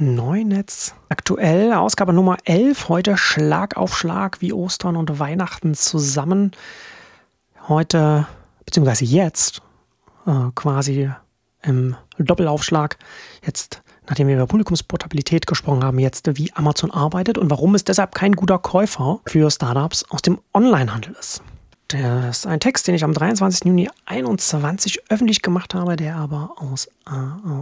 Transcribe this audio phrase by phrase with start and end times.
[0.00, 0.94] Neunetz.
[1.10, 2.88] Aktuell Ausgabe Nummer 11.
[2.88, 6.52] Heute Schlag auf Schlag wie Ostern und Weihnachten zusammen.
[7.68, 8.26] Heute,
[8.64, 9.60] beziehungsweise jetzt,
[10.26, 11.10] äh, quasi
[11.62, 12.96] im Doppelaufschlag.
[13.44, 18.14] Jetzt, nachdem wir über Publikumsportabilität gesprochen haben, jetzt wie Amazon arbeitet und warum es deshalb
[18.14, 21.42] kein guter Käufer für Startups aus dem Onlinehandel ist.
[21.92, 23.64] Das ist ein Text, den ich am 23.
[23.64, 27.10] Juni 2021 öffentlich gemacht habe, der aber aus, äh,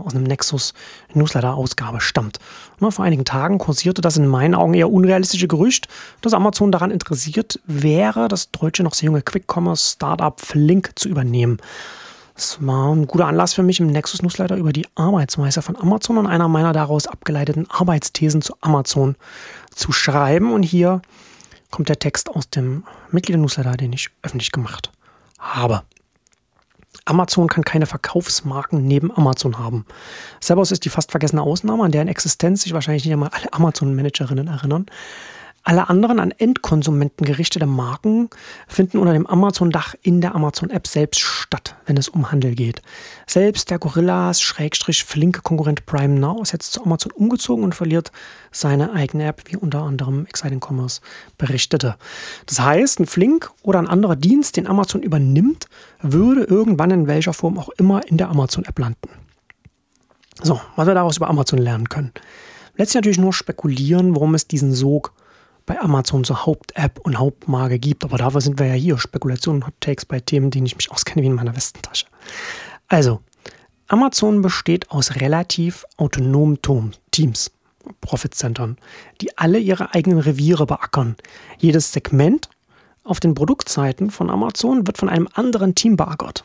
[0.04, 0.74] aus einem Nexus
[1.14, 2.38] Newsletter-Ausgabe stammt.
[2.78, 5.88] Und vor einigen Tagen kursierte das in meinen Augen eher unrealistische Gerücht,
[6.20, 11.56] dass Amazon daran interessiert wäre, das deutsche noch sehr junge Quick-Commerce-Startup Flink zu übernehmen.
[12.36, 16.18] Es war ein guter Anlass für mich, im Nexus Newsletter über die Arbeitsweise von Amazon
[16.18, 19.16] und einer meiner daraus abgeleiteten Arbeitsthesen zu Amazon
[19.74, 20.52] zu schreiben.
[20.52, 21.00] Und hier
[21.70, 24.90] kommt der Text aus dem Mitglieder-Newsletter, den ich öffentlich gemacht
[25.38, 25.82] habe.
[27.04, 29.86] Amazon kann keine Verkaufsmarken neben Amazon haben.
[30.40, 34.48] Servus ist die fast vergessene Ausnahme, an deren Existenz sich wahrscheinlich nicht einmal alle Amazon-Managerinnen
[34.48, 34.86] erinnern.
[35.68, 38.30] Alle anderen an Endkonsumenten gerichtete Marken
[38.68, 42.80] finden unter dem Amazon-Dach in der Amazon-App selbst statt, wenn es um Handel geht.
[43.26, 48.12] Selbst der Gorillas, Schrägstrich, flinke Konkurrent Prime Now ist jetzt zu Amazon umgezogen und verliert
[48.50, 51.02] seine eigene App, wie unter anderem Exciting Commerce
[51.36, 51.96] berichtete.
[52.46, 55.66] Das heißt, ein Flink oder ein anderer Dienst, den Amazon übernimmt,
[56.00, 59.10] würde irgendwann in welcher Form auch immer in der Amazon-App landen.
[60.42, 62.12] So, was wir daraus über Amazon lernen können.
[62.76, 65.12] Letztlich natürlich nur spekulieren, warum es diesen Sog
[65.68, 68.02] bei Amazon zur Haupt-App und Hauptmarke gibt.
[68.02, 68.98] Aber dafür sind wir ja hier.
[68.98, 72.06] Spekulationen, Hot Takes bei Themen, denen ich mich auskenne wie in meiner Westentasche.
[72.88, 73.20] Also,
[73.86, 76.58] Amazon besteht aus relativ autonomen
[77.10, 77.50] Teams,
[78.00, 78.78] Profitcentern,
[79.20, 81.16] die alle ihre eigenen Reviere beackern.
[81.58, 82.48] Jedes Segment
[83.04, 86.44] auf den Produktseiten von Amazon wird von einem anderen Team beackert.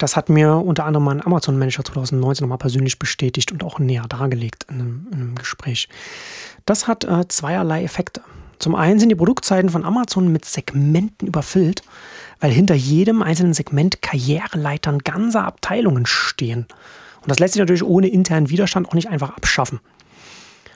[0.00, 4.64] Das hat mir unter anderem mein Amazon-Manager 2019 nochmal persönlich bestätigt und auch näher dargelegt
[4.70, 5.90] in einem, in einem Gespräch.
[6.66, 8.22] Das hat äh, zweierlei Effekte.
[8.58, 11.82] Zum einen sind die Produktseiten von Amazon mit Segmenten überfüllt,
[12.40, 16.66] weil hinter jedem einzelnen Segment Karriereleitern ganzer Abteilungen stehen.
[17.22, 19.80] Und das lässt sich natürlich ohne internen Widerstand auch nicht einfach abschaffen.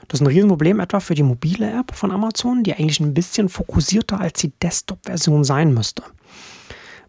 [0.08, 3.48] Das ist ein Riesenproblem etwa für die mobile App von Amazon, die eigentlich ein bisschen
[3.48, 6.02] fokussierter als die Desktop-Version sein müsste.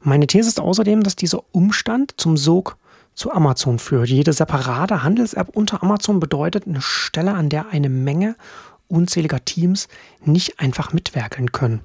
[0.02, 2.78] Meine These ist außerdem, dass dieser Umstand zum Sog
[3.16, 4.10] zu Amazon führt.
[4.10, 8.36] Jede separate Handels-App unter Amazon bedeutet eine Stelle, an der eine Menge
[8.88, 9.88] unzähliger Teams
[10.24, 11.82] nicht einfach mitwerkeln können.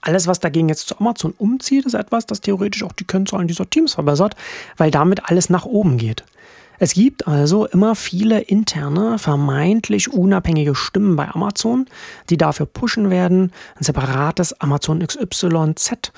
[0.00, 3.68] Alles, was dagegen jetzt zu Amazon umzieht, ist etwas, das theoretisch auch die Kennzahlen dieser
[3.68, 4.36] Teams verbessert,
[4.76, 6.24] weil damit alles nach oben geht.
[6.78, 11.86] Es gibt also immer viele interne, vermeintlich unabhängige Stimmen bei Amazon,
[12.28, 16.12] die dafür pushen werden, ein separates Amazon XYZ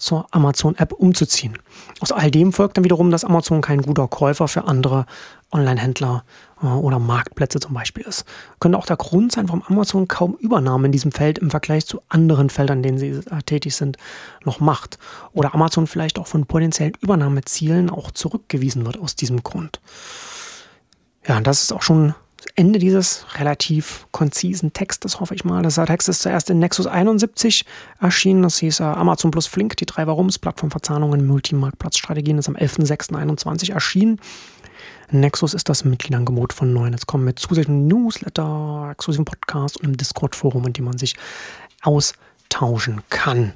[0.00, 1.58] zur Amazon-App umzuziehen.
[2.00, 5.06] Aus all dem folgt dann wiederum, dass Amazon kein guter Käufer für andere
[5.52, 6.24] Online-Händler
[6.62, 8.24] äh, oder Marktplätze zum Beispiel ist.
[8.58, 12.00] Könnte auch der Grund sein, warum Amazon kaum Übernahme in diesem Feld im Vergleich zu
[12.08, 13.96] anderen Feldern, in denen sie äh, tätig sind,
[14.44, 14.98] noch macht.
[15.32, 19.80] Oder Amazon vielleicht auch von potenziellen Übernahmezielen auch zurückgewiesen wird aus diesem Grund.
[21.26, 22.14] Ja, das ist auch schon
[22.60, 25.62] Ende dieses relativ konzisen Textes, hoffe ich mal.
[25.62, 27.64] Der Text ist zuerst in Nexus 71
[27.98, 28.42] erschienen.
[28.42, 34.20] Das hieß äh, Amazon plus Flink, die drei Warums, Plattformverzahnungen, Multimarktplatzstrategien, ist am 11.06.21 erschienen.
[35.10, 36.92] Nexus ist das Mitgliederangebot von neuen.
[36.92, 41.16] Jetzt kommen mit zusätzlichen Newsletter, exklusiven Podcast und einem Discord-Forum, in dem man sich
[41.80, 43.54] austauschen kann.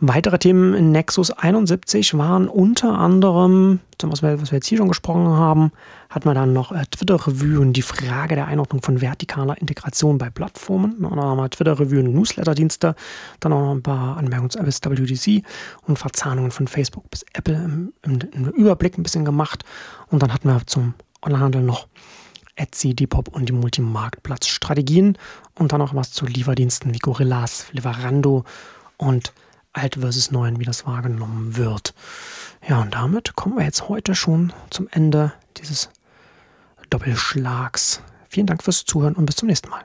[0.00, 4.88] Weitere Themen in Nexus 71 waren unter anderem, was wir, was wir jetzt hier schon
[4.88, 5.70] gesprochen haben,
[6.10, 10.30] hat man dann noch äh, Twitter-Review und die Frage der Einordnung von vertikaler Integration bei
[10.30, 10.96] Plattformen.
[11.00, 12.96] Dann haben wir Twitter-Review und Newsletter-Dienste.
[13.38, 15.44] Dann auch noch ein paar Anmerkungen zu bis WDC
[15.86, 19.64] und Verzahnungen von Facebook bis Apple im, im, im Überblick ein bisschen gemacht.
[20.08, 21.86] Und dann hatten wir zum Onlinehandel noch
[22.56, 25.18] Etsy, Depop und die Multimarktplatzstrategien
[25.54, 28.44] und dann noch was zu Lieferdiensten wie Gorillas, Lieferando
[28.96, 29.32] und
[29.74, 31.94] alt versus neuen, wie das wahrgenommen wird.
[32.66, 35.90] Ja, und damit kommen wir jetzt heute schon zum Ende dieses
[36.90, 38.00] Doppelschlags.
[38.28, 39.84] Vielen Dank fürs Zuhören und bis zum nächsten Mal.